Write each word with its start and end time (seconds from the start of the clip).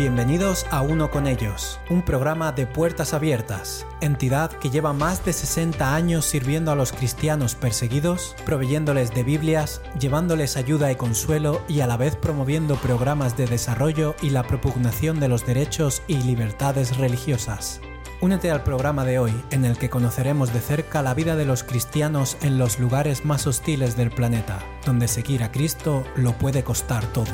Bienvenidos 0.00 0.64
a 0.70 0.80
Uno 0.80 1.10
con 1.10 1.26
ellos, 1.26 1.78
un 1.90 2.00
programa 2.00 2.52
de 2.52 2.66
puertas 2.66 3.12
abiertas, 3.12 3.86
entidad 4.00 4.50
que 4.50 4.70
lleva 4.70 4.94
más 4.94 5.26
de 5.26 5.34
60 5.34 5.94
años 5.94 6.24
sirviendo 6.24 6.72
a 6.72 6.74
los 6.74 6.92
cristianos 6.92 7.54
perseguidos, 7.54 8.34
proveyéndoles 8.46 9.12
de 9.12 9.24
Biblias, 9.24 9.82
llevándoles 10.00 10.56
ayuda 10.56 10.90
y 10.90 10.96
consuelo 10.96 11.60
y 11.68 11.80
a 11.80 11.86
la 11.86 11.98
vez 11.98 12.16
promoviendo 12.16 12.76
programas 12.76 13.36
de 13.36 13.44
desarrollo 13.44 14.16
y 14.22 14.30
la 14.30 14.42
propugnación 14.42 15.20
de 15.20 15.28
los 15.28 15.44
derechos 15.44 16.02
y 16.08 16.14
libertades 16.22 16.96
religiosas. 16.96 17.82
Únete 18.22 18.50
al 18.50 18.62
programa 18.62 19.04
de 19.04 19.18
hoy 19.18 19.34
en 19.50 19.66
el 19.66 19.76
que 19.76 19.90
conoceremos 19.90 20.50
de 20.54 20.60
cerca 20.60 21.02
la 21.02 21.12
vida 21.12 21.36
de 21.36 21.44
los 21.44 21.62
cristianos 21.62 22.38
en 22.40 22.56
los 22.56 22.78
lugares 22.78 23.26
más 23.26 23.46
hostiles 23.46 23.98
del 23.98 24.10
planeta, 24.10 24.60
donde 24.86 25.08
seguir 25.08 25.42
a 25.42 25.52
Cristo 25.52 26.04
lo 26.16 26.32
puede 26.38 26.64
costar 26.64 27.04
todo. 27.12 27.32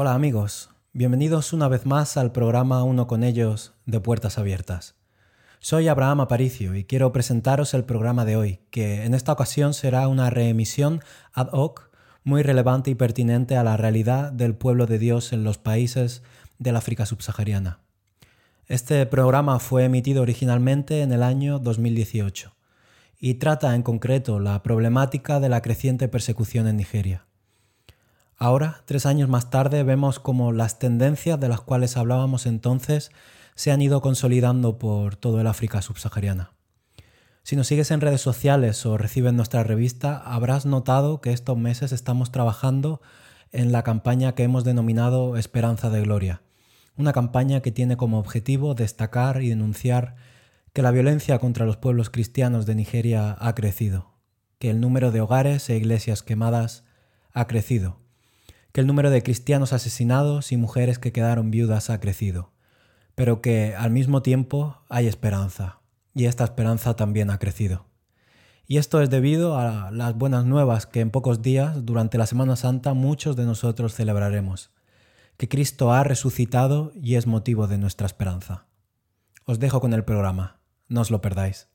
Hola 0.00 0.14
amigos, 0.14 0.70
bienvenidos 0.92 1.52
una 1.52 1.66
vez 1.66 1.84
más 1.84 2.16
al 2.16 2.30
programa 2.30 2.84
Uno 2.84 3.08
con 3.08 3.24
ellos 3.24 3.74
de 3.84 3.98
Puertas 3.98 4.38
Abiertas. 4.38 4.94
Soy 5.58 5.88
Abraham 5.88 6.20
Aparicio 6.20 6.76
y 6.76 6.84
quiero 6.84 7.10
presentaros 7.10 7.74
el 7.74 7.82
programa 7.82 8.24
de 8.24 8.36
hoy, 8.36 8.60
que 8.70 9.04
en 9.04 9.12
esta 9.12 9.32
ocasión 9.32 9.74
será 9.74 10.06
una 10.06 10.30
reemisión 10.30 11.00
ad 11.32 11.48
hoc 11.50 11.90
muy 12.22 12.44
relevante 12.44 12.92
y 12.92 12.94
pertinente 12.94 13.56
a 13.56 13.64
la 13.64 13.76
realidad 13.76 14.30
del 14.30 14.54
pueblo 14.54 14.86
de 14.86 15.00
Dios 15.00 15.32
en 15.32 15.42
los 15.42 15.58
países 15.58 16.22
del 16.60 16.76
África 16.76 17.04
subsahariana. 17.04 17.80
Este 18.68 19.04
programa 19.04 19.58
fue 19.58 19.82
emitido 19.82 20.22
originalmente 20.22 21.02
en 21.02 21.10
el 21.10 21.24
año 21.24 21.58
2018 21.58 22.54
y 23.18 23.34
trata 23.34 23.74
en 23.74 23.82
concreto 23.82 24.38
la 24.38 24.62
problemática 24.62 25.40
de 25.40 25.48
la 25.48 25.60
creciente 25.60 26.06
persecución 26.06 26.68
en 26.68 26.76
Nigeria. 26.76 27.27
Ahora, 28.40 28.82
tres 28.84 29.04
años 29.04 29.28
más 29.28 29.50
tarde, 29.50 29.82
vemos 29.82 30.20
como 30.20 30.52
las 30.52 30.78
tendencias 30.78 31.40
de 31.40 31.48
las 31.48 31.60
cuales 31.60 31.96
hablábamos 31.96 32.46
entonces 32.46 33.10
se 33.56 33.72
han 33.72 33.82
ido 33.82 34.00
consolidando 34.00 34.78
por 34.78 35.16
todo 35.16 35.40
el 35.40 35.48
África 35.48 35.82
subsahariana. 35.82 36.52
Si 37.42 37.56
nos 37.56 37.66
sigues 37.66 37.90
en 37.90 38.00
redes 38.00 38.20
sociales 38.20 38.86
o 38.86 38.96
recibes 38.96 39.32
nuestra 39.32 39.64
revista, 39.64 40.18
habrás 40.18 40.66
notado 40.66 41.20
que 41.20 41.32
estos 41.32 41.58
meses 41.58 41.90
estamos 41.90 42.30
trabajando 42.30 43.00
en 43.50 43.72
la 43.72 43.82
campaña 43.82 44.36
que 44.36 44.44
hemos 44.44 44.62
denominado 44.62 45.36
Esperanza 45.36 45.90
de 45.90 46.02
Gloria, 46.02 46.42
una 46.96 47.12
campaña 47.12 47.60
que 47.60 47.72
tiene 47.72 47.96
como 47.96 48.20
objetivo 48.20 48.74
destacar 48.74 49.42
y 49.42 49.48
denunciar 49.48 50.14
que 50.72 50.82
la 50.82 50.92
violencia 50.92 51.40
contra 51.40 51.66
los 51.66 51.76
pueblos 51.76 52.08
cristianos 52.08 52.66
de 52.66 52.76
Nigeria 52.76 53.36
ha 53.40 53.54
crecido, 53.56 54.12
que 54.60 54.70
el 54.70 54.80
número 54.80 55.10
de 55.10 55.22
hogares 55.22 55.68
e 55.70 55.76
iglesias 55.76 56.22
quemadas 56.22 56.84
ha 57.32 57.48
crecido, 57.48 57.98
que 58.78 58.82
el 58.82 58.86
número 58.86 59.10
de 59.10 59.24
cristianos 59.24 59.72
asesinados 59.72 60.52
y 60.52 60.56
mujeres 60.56 61.00
que 61.00 61.10
quedaron 61.10 61.50
viudas 61.50 61.90
ha 61.90 61.98
crecido, 61.98 62.52
pero 63.16 63.42
que 63.42 63.74
al 63.74 63.90
mismo 63.90 64.22
tiempo 64.22 64.84
hay 64.88 65.08
esperanza, 65.08 65.80
y 66.14 66.26
esta 66.26 66.44
esperanza 66.44 66.94
también 66.94 67.30
ha 67.30 67.40
crecido. 67.40 67.86
Y 68.68 68.76
esto 68.76 69.02
es 69.02 69.10
debido 69.10 69.58
a 69.58 69.90
las 69.90 70.14
buenas 70.14 70.44
nuevas 70.44 70.86
que 70.86 71.00
en 71.00 71.10
pocos 71.10 71.42
días, 71.42 71.86
durante 71.86 72.18
la 72.18 72.26
Semana 72.26 72.54
Santa, 72.54 72.94
muchos 72.94 73.34
de 73.34 73.46
nosotros 73.46 73.96
celebraremos, 73.96 74.70
que 75.38 75.48
Cristo 75.48 75.92
ha 75.92 76.04
resucitado 76.04 76.92
y 76.94 77.16
es 77.16 77.26
motivo 77.26 77.66
de 77.66 77.78
nuestra 77.78 78.06
esperanza. 78.06 78.68
Os 79.44 79.58
dejo 79.58 79.80
con 79.80 79.92
el 79.92 80.04
programa, 80.04 80.60
no 80.86 81.00
os 81.00 81.10
lo 81.10 81.20
perdáis. 81.20 81.66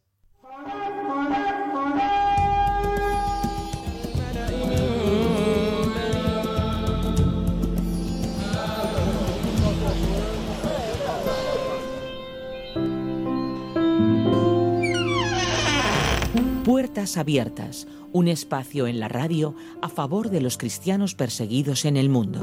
Puertas 16.93 17.17
Abiertas, 17.17 17.87
un 18.11 18.27
espacio 18.27 18.85
en 18.85 18.99
la 18.99 19.07
radio 19.07 19.55
a 19.81 19.89
favor 19.89 20.29
de 20.29 20.41
los 20.41 20.59
cristianos 20.59 21.15
perseguidos 21.15 21.85
en 21.85 21.97
el 21.97 22.07
mundo. 22.07 22.39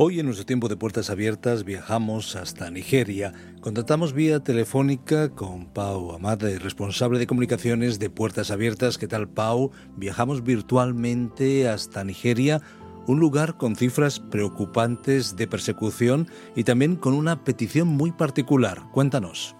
Hoy 0.00 0.20
en 0.20 0.26
nuestro 0.26 0.46
tiempo 0.46 0.68
de 0.68 0.76
puertas 0.76 1.10
abiertas 1.10 1.64
viajamos 1.64 2.36
hasta 2.36 2.70
Nigeria. 2.70 3.32
Contactamos 3.60 4.12
vía 4.12 4.38
telefónica 4.38 5.30
con 5.30 5.66
Pau 5.66 6.12
Amad, 6.12 6.38
responsable 6.62 7.18
de 7.18 7.26
comunicaciones 7.26 7.98
de 7.98 8.08
Puertas 8.08 8.52
Abiertas. 8.52 8.96
¿Qué 8.96 9.08
tal, 9.08 9.26
Pau? 9.26 9.72
Viajamos 9.96 10.44
virtualmente 10.44 11.68
hasta 11.68 12.04
Nigeria, 12.04 12.60
un 13.08 13.18
lugar 13.18 13.56
con 13.56 13.74
cifras 13.74 14.20
preocupantes 14.20 15.36
de 15.36 15.48
persecución 15.48 16.28
y 16.54 16.62
también 16.62 16.94
con 16.94 17.12
una 17.12 17.42
petición 17.42 17.88
muy 17.88 18.12
particular. 18.12 18.78
Cuéntanos. 18.92 19.56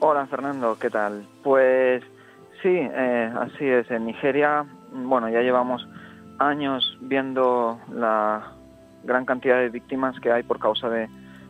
Hola, 0.00 0.26
Fernando, 0.26 0.76
¿qué 0.78 0.90
tal? 0.90 1.26
Pues 1.42 2.04
sí, 2.62 2.76
eh, 2.76 3.32
así 3.40 3.64
es. 3.64 3.90
En 3.90 4.04
Nigeria, 4.04 4.66
bueno, 4.92 5.30
ya 5.30 5.40
llevamos 5.40 5.88
años 6.38 6.98
viendo 7.00 7.80
la 7.90 8.57
gran 9.08 9.24
cantidad 9.24 9.58
de 9.58 9.70
víctimas 9.70 10.20
que 10.20 10.30
hay 10.30 10.44
por 10.44 10.60
causa 10.60 10.88
de, 10.88 11.08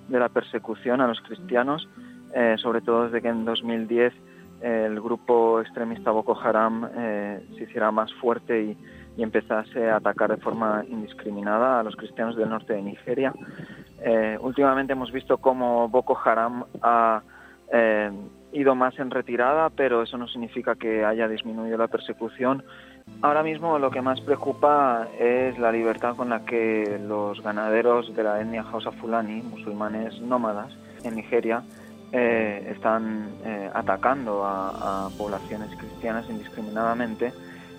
la 0.09 0.31
persecución 0.31 1.03
a 1.03 1.07
los 1.07 1.21
cristianos, 1.21 1.87
eh, 2.35 2.57
sobre 2.57 2.81
todo 2.81 3.05
desde 3.05 3.21
que 3.21 3.29
en 3.29 3.45
2010 3.45 4.15
el 4.63 5.01
grupo 5.01 5.61
extremista 5.61 6.11
Boko 6.11 6.37
Haram 6.41 6.89
eh, 6.97 7.47
se 7.57 7.65
hiciera 7.65 7.91
más 7.91 8.13
fuerte 8.15 8.63
y, 8.63 8.77
empezase 9.19 9.91
a 9.91 9.97
atacar 9.97 10.31
de 10.31 10.37
forma 10.37 10.85
indiscriminada 10.89 11.81
a 11.81 11.83
los 11.83 11.97
cristianos 11.97 12.37
del 12.37 12.49
norte 12.49 12.75
de 12.75 12.83
Nigeria. 12.83 13.33
Eh, 14.01 14.39
últimamente 14.41 14.93
hemos 14.93 15.11
visto 15.11 15.39
cómo 15.39 15.89
Boko 15.89 16.17
Haram 16.25 16.65
ha 16.81 17.21
ido 18.59 18.75
más 18.75 18.99
en 18.99 19.11
retirada, 19.11 19.71
pero 19.71 20.03
eso 20.03 20.19
no 20.19 20.27
significa 20.29 20.75
que 20.75 21.05
haya 21.05 21.29
disminuido 21.29 21.79
la 21.79 21.89
persecución. 21.89 22.65
Ahora 23.23 23.43
mismo 23.43 23.79
lo 23.79 23.91
que 23.91 24.03
más 24.03 24.21
preocupa 24.21 25.09
es 25.19 25.59
la 25.59 25.73
libertad 25.73 26.17
con 26.17 26.29
la 26.29 26.45
que 26.45 27.01
los 27.07 27.43
ganaderos 27.43 28.15
de 28.15 28.23
la 28.23 28.41
etnia 28.41 28.63
Hausa 28.63 28.93
Fulani, 28.93 29.43
musulmanes 29.43 30.21
nómadas 30.21 30.73
en 31.05 31.17
Nigeria, 31.17 31.63
eh, 32.13 32.73
están 32.75 33.29
eh, 33.45 33.71
atacando 33.75 34.43
a, 34.45 35.11
poblaciones 35.19 35.69
cristianas 35.77 36.29
indiscriminadamente 36.31 37.33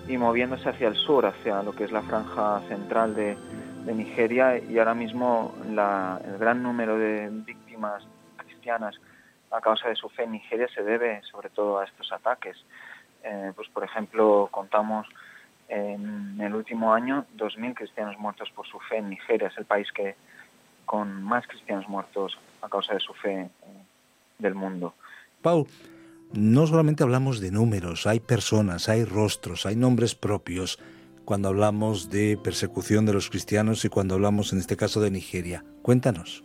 y 0.07 0.17
moviéndose 0.17 0.69
hacia 0.69 0.87
el 0.87 0.95
sur, 0.95 1.25
hacia 1.25 1.63
lo 1.63 1.71
que 1.71 1.85
es 1.85 1.91
la 1.91 2.01
franja 2.01 2.61
central 2.67 3.15
de, 3.15 3.37
Nigeria. 3.93 4.59
Y 4.59 4.77
ahora 4.77 4.93
mismo 4.93 5.55
el 5.67 6.37
gran 6.37 6.61
número 6.61 6.99
de 6.99 7.27
víctimas 7.31 8.03
cristianas 8.37 8.99
a 9.51 9.61
causa 9.61 9.89
de 9.89 9.95
su 9.95 10.09
fe 10.09 10.23
en 10.23 10.33
Nigeria 10.33 10.67
se 10.73 10.83
debe 10.83 11.21
sobre 11.31 11.49
todo 11.49 11.79
a 11.79 11.85
estos 11.85 12.11
ataques. 12.11 12.57
Eh, 13.23 13.51
pues 13.55 13.67
por 13.69 13.83
ejemplo, 13.83 14.47
contamos 14.51 15.07
en 15.67 16.39
el 16.41 16.55
último 16.55 16.93
año 16.93 17.25
2.000 17.37 17.75
cristianos 17.75 18.17
muertos 18.17 18.49
por 18.55 18.67
su 18.67 18.79
fe 18.79 18.97
en 18.97 19.09
Nigeria. 19.09 19.49
Es 19.49 19.57
el 19.57 19.65
país 19.65 19.91
que 19.91 20.15
con 20.85 21.21
más 21.23 21.45
cristianos 21.47 21.87
muertos 21.87 22.37
a 22.61 22.69
causa 22.69 22.93
de 22.93 22.99
su 22.99 23.13
fe 23.13 23.41
eh, 23.41 23.49
del 24.39 24.55
mundo. 24.55 24.95
Pau, 25.41 25.67
no 26.33 26.67
solamente 26.67 27.03
hablamos 27.03 27.39
de 27.39 27.51
números, 27.51 28.07
hay 28.07 28.19
personas, 28.19 28.89
hay 28.89 29.05
rostros, 29.05 29.65
hay 29.65 29.75
nombres 29.75 30.15
propios 30.15 30.79
cuando 31.25 31.49
hablamos 31.49 32.09
de 32.09 32.39
persecución 32.43 33.05
de 33.05 33.13
los 33.13 33.29
cristianos 33.29 33.85
y 33.85 33.89
cuando 33.89 34.15
hablamos 34.15 34.51
en 34.51 34.59
este 34.59 34.75
caso 34.75 34.99
de 34.99 35.11
Nigeria. 35.11 35.63
Cuéntanos. 35.83 36.43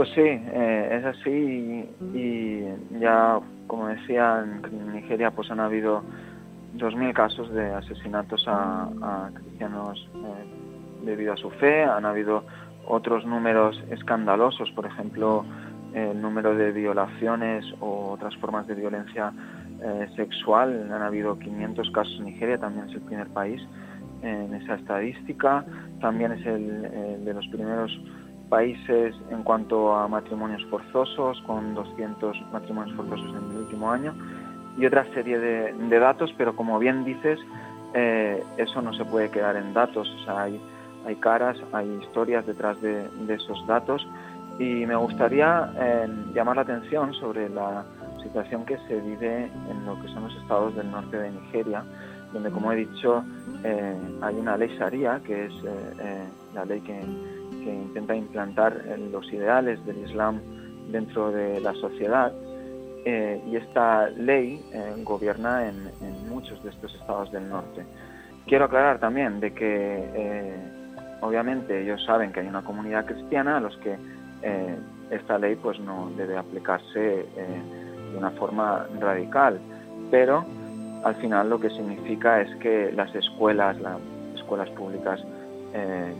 Pues 0.00 0.12
sí, 0.14 0.22
eh, 0.24 0.98
es 0.98 1.04
así 1.04 1.86
y, 2.14 2.64
ya, 2.98 3.38
como 3.66 3.88
decía, 3.88 4.42
en 4.42 4.94
Nigeria 4.94 5.30
pues 5.30 5.50
han 5.50 5.60
habido 5.60 6.02
2.000 6.78 7.12
casos 7.12 7.52
de 7.52 7.70
asesinatos 7.74 8.42
a, 8.48 9.28
cristianos 9.34 10.08
eh, 10.14 11.04
debido 11.04 11.34
a 11.34 11.36
su 11.36 11.50
fe, 11.50 11.84
han 11.84 12.06
habido 12.06 12.44
otros 12.86 13.26
números 13.26 13.78
escandalosos, 13.90 14.70
por 14.70 14.86
ejemplo, 14.86 15.44
el 15.92 16.22
número 16.22 16.54
de 16.54 16.72
violaciones 16.72 17.66
o 17.80 18.12
otras 18.12 18.34
formas 18.38 18.66
de 18.68 18.76
violencia 18.76 19.34
eh, 19.82 20.08
sexual, 20.16 20.90
han 20.90 21.02
habido 21.02 21.38
500 21.38 21.90
casos 21.90 22.16
en 22.20 22.24
Nigeria, 22.24 22.56
también 22.56 22.88
es 22.88 22.94
el 22.94 23.02
primer 23.02 23.28
país 23.34 23.60
en 24.22 24.54
esa 24.54 24.76
estadística, 24.76 25.62
también 26.00 26.32
es 26.32 26.46
el 26.46 27.22
de 27.22 27.34
los 27.34 27.46
primeros 27.48 27.92
países 28.50 29.14
en 29.30 29.42
cuanto 29.42 29.94
a 29.94 30.08
matrimonios 30.08 30.62
forzosos, 30.66 31.40
con 31.46 31.74
200 31.74 32.36
matrimonios 32.52 32.94
forzosos 32.96 33.30
en 33.30 33.50
el 33.52 33.56
último 33.58 33.90
año, 33.90 34.12
y 34.76 34.84
otra 34.84 35.04
serie 35.14 35.38
de, 35.38 35.98
datos, 35.98 36.34
pero 36.36 36.54
como 36.54 36.78
bien 36.78 37.04
dices, 37.04 37.38
eh, 37.94 38.42
eso 38.58 38.82
no 38.82 38.92
se 38.92 39.04
puede 39.04 39.30
quedar 39.30 39.56
en 39.56 39.72
datos. 39.72 40.08
O 40.20 40.24
sea, 40.24 40.42
hay 40.42 40.60
hay 41.06 41.16
caras, 41.16 41.56
hay 41.72 41.88
historias 42.02 42.46
detrás 42.46 42.80
de, 42.82 43.08
esos 43.28 43.66
datos 43.66 44.06
y 44.58 44.84
me 44.86 44.94
gustaría 44.94 45.72
eh, 45.78 46.08
llamar 46.34 46.56
la 46.56 46.62
atención 46.62 47.14
sobre 47.14 47.48
la 47.48 47.84
situación 48.22 48.66
que 48.66 48.76
se 48.86 49.00
vive 49.00 49.50
en 49.70 49.86
lo 49.86 50.00
que 50.02 50.08
son 50.08 50.24
los 50.24 50.36
estados 50.36 50.76
del 50.76 50.90
norte 50.90 51.16
de 51.16 51.30
Nigeria, 51.30 51.82
donde, 52.34 52.50
como 52.50 52.70
he 52.72 52.76
dicho, 52.76 53.24
eh, 53.64 53.96
hay 54.20 54.34
una 54.34 54.58
ley 54.58 54.68
Sharia, 54.78 55.20
que 55.24 55.46
es 55.46 55.52
la 56.54 56.64
ley 56.66 56.80
que, 56.82 57.00
intenta 57.64 58.14
implantar 58.14 58.84
los 59.12 59.30
ideales 59.32 59.84
del 59.86 59.98
Islam 59.98 60.40
dentro 60.90 61.30
de 61.30 61.60
la 61.60 61.74
sociedad. 61.74 62.32
y 63.04 63.56
esta 63.56 64.10
ley 64.10 64.62
gobierna 65.04 65.68
en, 65.68 66.28
muchos 66.28 66.62
de 66.62 66.70
estos 66.70 66.94
estados 66.94 67.32
del 67.32 67.48
norte. 67.48 67.82
Quiero 68.46 68.66
aclarar 68.66 68.98
también 68.98 69.40
de 69.40 69.52
que 69.52 70.54
obviamente 71.20 71.82
ellos 71.82 72.02
saben 72.04 72.32
que 72.32 72.40
hay 72.40 72.46
una 72.46 72.62
comunidad 72.62 73.06
cristiana 73.06 73.58
a 73.58 73.60
los 73.60 73.76
que 73.78 73.96
eh, 74.42 74.76
esta 75.10 75.38
ley 75.38 75.56
pues 75.56 75.78
no 75.80 76.10
debe 76.16 76.36
aplicarse 76.36 77.20
eh, 77.20 77.26
de 78.12 78.18
una 78.18 78.30
forma 78.32 78.86
radical, 78.98 79.60
pero 80.10 80.44
al 81.04 81.14
final 81.16 81.50
lo 81.50 81.60
que 81.60 81.70
significa 81.70 82.40
es 82.40 82.54
que 82.56 82.92
las 82.92 83.14
escuelas, 83.14 83.78
las 83.80 83.98
escuelas 84.34 84.68
públicas 84.70 85.20
eh, 85.74 86.14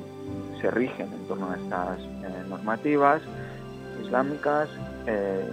se 0.61 0.71
rigen 0.71 1.13
en 1.13 1.27
torno 1.27 1.51
a 1.51 1.57
estas 1.57 1.99
normativas 2.49 3.23
islámicas, 4.03 4.69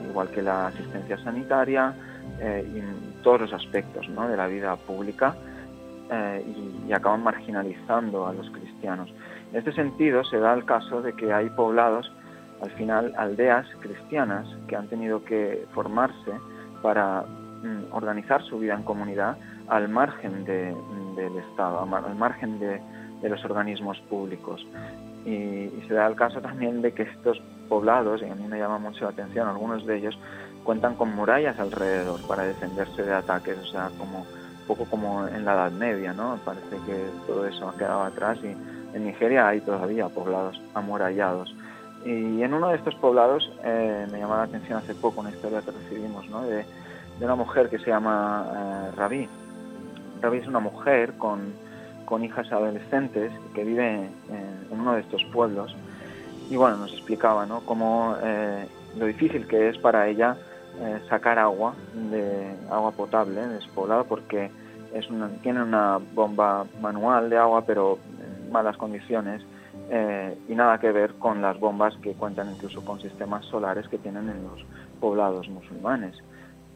igual 0.10 0.30
que 0.30 0.42
la 0.42 0.68
asistencia 0.68 1.18
sanitaria 1.20 1.94
y 2.42 3.24
todos 3.24 3.42
los 3.42 3.54
aspectos 3.54 4.08
de 4.08 4.38
la 4.38 4.48
vida 4.48 4.76
pública 4.76 5.36
y, 6.46 6.90
y 6.90 6.94
acaban 6.94 7.24
marginalizando 7.24 8.28
a 8.28 8.34
los 8.34 8.50
cristianos. 8.52 9.10
En 9.52 9.60
este 9.60 9.72
sentido, 9.74 10.24
se 10.26 10.38
da 10.38 10.54
el 10.54 10.66
caso 10.66 11.02
de 11.02 11.14
que 11.14 11.32
hay 11.34 11.50
poblados, 11.50 12.12
al 12.62 12.72
final 12.72 13.14
aldeas 13.18 13.66
cristianas, 13.80 14.48
que 14.68 14.76
han 14.76 14.88
tenido 14.88 15.24
que 15.24 15.66
formarse 15.74 16.34
para 16.82 17.22
mm, 17.22 17.94
organizar 17.94 18.44
su 18.44 18.60
vida 18.60 18.74
en 18.74 18.84
comunidad 18.84 19.38
al 19.70 19.88
margen 19.90 20.44
del 20.46 21.38
Estado, 21.50 21.80
al 21.82 22.16
margen 22.16 22.60
de, 22.60 22.82
los 23.24 23.44
organismos 23.46 24.00
públicos. 24.10 24.66
Y, 25.26 25.70
se 25.88 25.94
da 25.94 26.08
el 26.08 26.16
caso 26.16 26.42
también 26.42 26.82
de 26.82 26.94
que 26.94 27.04
estos 27.04 27.42
poblados, 27.70 28.22
y 28.22 28.26
a 28.26 28.36
mí 28.36 28.48
me 28.48 28.60
llama 28.60 28.78
mucho 28.78 29.06
la 29.06 29.12
atención, 29.12 29.48
algunos 29.48 29.86
de 29.86 29.98
ellos 29.98 30.18
cuentan 30.64 30.96
con 30.96 31.16
murallas 31.16 31.60
alrededor 31.60 32.20
para 32.28 32.44
defenderse 32.44 33.04
de 33.04 33.14
ataques, 33.14 33.58
o 33.58 33.66
sea, 33.66 33.90
como 33.98 34.26
poco 34.68 34.86
como 34.86 35.26
en 35.28 35.46
la 35.46 35.54
Edad 35.54 35.72
Media, 35.72 36.14
¿no? 36.14 36.38
Parece 36.44 36.76
que 36.86 37.06
todo 37.26 37.48
eso 37.48 37.70
ha 37.70 37.78
quedado 37.78 38.04
atrás 38.04 38.38
y 38.44 38.48
en 38.96 39.06
Nigeria 39.06 39.48
hay 39.48 39.62
todavía 39.62 40.10
poblados 40.10 40.62
amurallados. 40.74 41.56
Y 42.06 42.42
en 42.42 42.54
uno 42.54 42.70
de 42.70 42.76
estos 42.76 42.96
poblados 42.96 43.52
eh, 43.64 44.08
me 44.12 44.20
llamó 44.20 44.36
la 44.36 44.44
atención 44.44 44.78
hace 44.78 44.94
poco 44.94 45.22
una 45.22 45.30
historia 45.30 45.62
que 45.62 45.72
recibimos 45.72 46.28
¿no? 46.30 46.44
de, 46.44 46.66
una 47.22 47.36
mujer 47.36 47.70
que 47.70 47.80
se 47.80 47.88
llama 47.88 48.46
eh, 48.54 48.92
Rabí. 48.96 49.28
Rabí 50.22 50.38
es 50.38 50.48
una 50.48 50.60
mujer 50.60 51.14
con, 51.18 51.54
con 52.08 52.24
hijas 52.24 52.50
adolescentes 52.54 53.34
que 53.54 53.66
vive 53.66 53.96
en, 53.96 54.10
uno 54.72 54.94
de 54.94 55.02
estos 55.02 55.24
pueblos. 55.26 55.76
Y 56.50 56.56
bueno, 56.56 56.78
nos 56.78 56.94
explicaba 56.94 57.46
¿no? 57.46 57.60
cómo 57.66 58.16
eh, 58.24 58.66
lo 58.98 59.06
difícil 59.06 59.46
que 59.46 59.68
es 59.70 59.78
para 59.78 60.08
ella 60.08 60.38
sacar 61.10 61.40
agua, 61.40 61.74
de 62.12 62.54
agua 62.70 62.92
potable 62.92 63.42
de 63.48 63.60
poblado, 63.74 64.04
porque 64.04 64.52
es 64.94 65.10
una, 65.10 65.28
tiene 65.42 65.64
una 65.64 65.98
bomba 66.14 66.68
manual 66.80 67.32
de 67.32 67.38
agua, 67.38 67.64
pero 67.66 67.98
malas 68.52 68.78
condiciones 68.78 69.42
eh, 69.90 70.38
y 70.50 70.56
nada 70.56 70.80
que 70.80 70.92
ver 70.92 71.14
con 71.14 71.42
las 71.42 71.60
bombas 71.60 71.96
que 72.02 72.14
cuentan 72.14 72.52
incluso 72.52 72.84
con 72.84 73.00
sistemas 73.00 73.46
solares 73.46 73.88
que 73.88 73.98
tienen 73.98 74.30
en 74.30 74.44
los 74.44 74.66
poblados 75.00 75.48
musulmanes. 75.50 76.16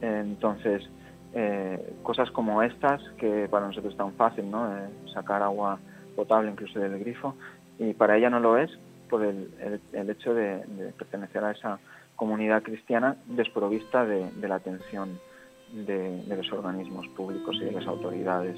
entonces, 0.02 0.90
eh, 1.34 1.94
cosas 2.04 2.30
como 2.32 2.62
estas, 2.62 3.02
que 3.18 3.48
para 3.50 3.68
nosotros 3.68 3.94
es 3.94 3.98
tan 3.98 4.14
fácil, 4.14 4.50
¿no? 4.50 4.68
Eh, 4.68 4.90
sacar 5.14 5.42
agua 5.42 5.80
potable 6.16 6.52
incluso 6.52 6.80
del 6.80 7.00
grifo, 7.00 7.36
y 7.80 7.94
para 7.94 8.18
ella 8.18 8.30
no 8.30 8.40
lo 8.40 8.58
es 8.58 8.72
por 9.10 9.24
el, 9.24 9.50
hecho 9.94 10.34
de, 10.34 10.64
pertenecer 10.98 11.44
a 11.44 11.52
esa 11.52 11.80
comunidad 12.16 12.64
cristiana 12.64 13.18
desprovista 13.26 14.06
de, 14.06 14.30
la 14.48 14.56
atención 14.56 15.20
de, 15.74 16.24
los 16.28 16.52
organismos 16.52 17.08
públicos 17.10 17.58
y 17.62 17.66
de 17.66 17.72
las 17.72 17.88
autoridades. 17.88 18.58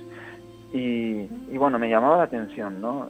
Y, 0.74 1.28
bueno, 1.58 1.80
me 1.80 1.90
llamaba 1.90 2.18
la 2.18 2.24
atención, 2.24 2.82
¿no? 2.82 3.10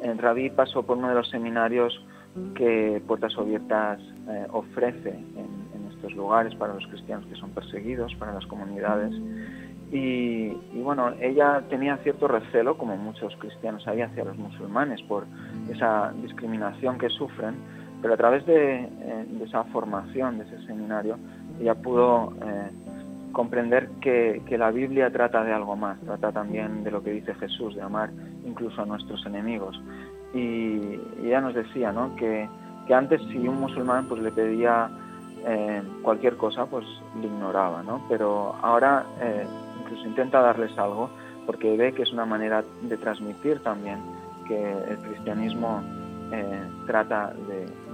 en 0.00 0.18
Rabí 0.18 0.50
pasó 0.50 0.82
por 0.82 0.96
uno 0.96 1.08
de 1.08 1.14
los 1.14 1.28
seminarios 1.28 2.00
que 2.54 3.02
Puertas 3.06 3.36
Abiertas 3.36 4.00
eh, 4.28 4.46
ofrece 4.50 5.10
en, 5.10 5.87
estos 5.98 6.14
lugares 6.14 6.54
para 6.54 6.74
los 6.74 6.86
cristianos 6.86 7.26
que 7.26 7.34
son 7.34 7.50
perseguidos, 7.50 8.14
para 8.14 8.32
las 8.32 8.46
comunidades. 8.46 9.12
Y, 9.90 10.50
bueno, 10.82 11.14
ella 11.20 11.62
tenía 11.70 11.96
cierto 11.98 12.28
recelo, 12.28 12.76
como 12.76 12.96
muchos 12.96 13.34
cristianos 13.36 13.86
hay, 13.88 14.02
hacia 14.02 14.24
los 14.24 14.36
musulmanes 14.36 15.00
por 15.02 15.24
esa 15.70 16.12
discriminación 16.22 16.98
que 16.98 17.08
sufren, 17.08 17.54
pero 18.02 18.14
a 18.14 18.16
través 18.16 18.44
de, 18.46 18.80
eh, 18.80 19.26
esa 19.42 19.64
formación, 19.64 20.38
de 20.38 20.44
ese 20.44 20.66
seminario, 20.66 21.16
ella 21.58 21.74
pudo 21.74 22.34
eh, 22.42 22.70
comprender 23.32 23.88
que, 24.00 24.42
la 24.58 24.70
Biblia 24.70 25.10
trata 25.10 25.42
de 25.42 25.52
algo 25.52 25.74
más, 25.74 25.98
trata 26.00 26.32
también 26.32 26.84
de 26.84 26.90
lo 26.90 27.02
que 27.02 27.12
dice 27.12 27.34
Jesús, 27.34 27.74
de 27.74 27.82
amar 27.82 28.10
incluso 28.44 28.82
a 28.82 28.86
nuestros 28.86 29.24
enemigos. 29.24 29.80
Y, 30.34 31.00
ella 31.24 31.40
nos 31.40 31.54
decía 31.54 31.92
¿no? 31.92 32.14
que, 32.16 32.48
antes 32.94 33.20
si 33.30 33.38
un 33.48 33.60
musulmán 33.60 34.06
pues, 34.06 34.20
le 34.22 34.30
pedía 34.32 34.90
eh, 35.46 35.82
cualquier 36.02 36.36
cosa, 36.36 36.66
pues 36.66 36.84
le 37.20 37.26
ignoraba, 37.26 37.82
¿no? 37.82 38.02
pero 38.08 38.54
ahora 38.62 39.04
eh, 39.20 39.46
incluso 39.80 40.06
intenta 40.06 40.40
darles 40.40 40.76
algo 40.78 41.10
porque 41.46 41.76
ve 41.76 41.92
que 41.94 42.02
es 42.02 42.12
una 42.12 42.26
manera 42.26 42.62
de 42.82 42.96
transmitir 42.98 43.60
también 43.62 43.98
que 44.46 44.72
el 44.72 44.98
cristianismo 44.98 45.82
eh, 46.30 46.60
trata 46.86 47.32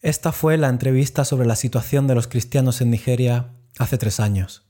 Esta 0.02 0.32
fue 0.32 0.58
la 0.58 0.70
entrevista 0.70 1.24
sobre 1.24 1.48
la 1.48 1.56
situación 1.56 2.08
de 2.08 2.16
los 2.16 2.28
cristianos 2.28 2.82
en 2.82 2.90
Nigeria 2.90 3.52
hace 3.78 3.98
tres 3.98 4.20
años 4.20 4.69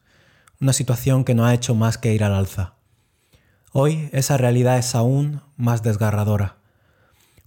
una 0.60 0.74
situación 0.74 1.24
que 1.24 1.36
no 1.36 1.46
ha 1.46 1.54
hecho 1.54 1.74
más 1.74 1.98
que 1.98 2.14
ir 2.14 2.24
al 2.24 2.34
alza. 2.34 2.74
Hoy 3.72 4.10
esa 4.12 4.36
realidad 4.38 4.78
es 4.78 4.94
aún 4.94 5.42
más 5.56 5.84
desgarradora. 5.84 6.58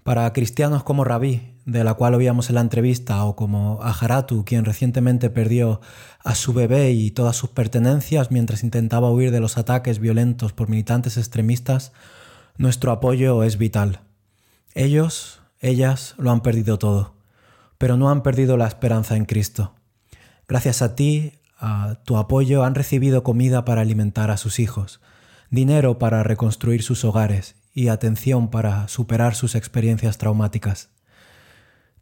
Para 0.02 0.32
cristianos 0.32 0.82
como 0.82 1.04
Rabí, 1.04 1.52
de 1.66 1.84
la 1.84 1.94
cual 1.94 2.14
oíamos 2.14 2.48
en 2.48 2.56
la 2.56 2.60
entrevista, 2.62 3.24
o 3.24 3.36
como 3.36 3.82
Ajaratu, 3.82 4.44
quien 4.44 4.64
recientemente 4.64 5.30
perdió 5.30 5.80
a 6.24 6.34
su 6.34 6.54
bebé 6.54 6.92
y 6.92 7.10
todas 7.10 7.36
sus 7.36 7.50
pertenencias 7.50 8.30
mientras 8.30 8.64
intentaba 8.64 9.10
huir 9.10 9.30
de 9.30 9.40
los 9.40 9.58
ataques 9.58 9.98
violentos 9.98 10.52
por 10.52 10.68
militantes 10.68 11.18
extremistas, 11.18 11.92
nuestro 12.56 12.92
apoyo 12.92 13.42
es 13.42 13.58
vital. 13.58 14.00
Ellos, 14.74 15.40
ellas, 15.60 16.14
lo 16.18 16.30
han 16.30 16.40
perdido 16.40 16.78
todo, 16.78 17.14
pero 17.78 17.96
no 17.96 18.10
han 18.10 18.22
perdido 18.22 18.56
la 18.56 18.66
esperanza 18.66 19.16
en 19.16 19.26
Cristo. 19.26 19.74
Gracias 20.48 20.82
a 20.82 20.94
ti, 20.96 21.34
a 21.62 22.00
tu 22.04 22.18
apoyo 22.18 22.64
han 22.64 22.74
recibido 22.74 23.22
comida 23.22 23.64
para 23.64 23.80
alimentar 23.80 24.30
a 24.30 24.36
sus 24.36 24.58
hijos, 24.58 25.00
dinero 25.50 25.98
para 25.98 26.22
reconstruir 26.22 26.82
sus 26.82 27.04
hogares 27.04 27.56
y 27.72 27.88
atención 27.88 28.50
para 28.50 28.88
superar 28.88 29.34
sus 29.34 29.54
experiencias 29.54 30.18
traumáticas. 30.18 30.90